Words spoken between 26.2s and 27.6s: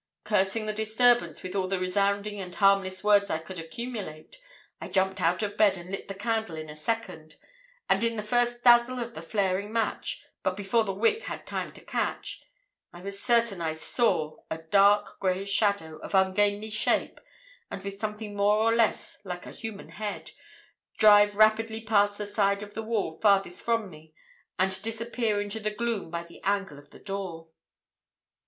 the angle of the door.